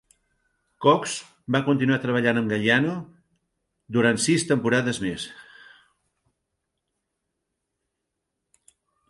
[0.83, 1.11] Cox
[1.55, 2.95] va continuar treballant amb Galliano
[3.99, 5.27] durant sis temporades més.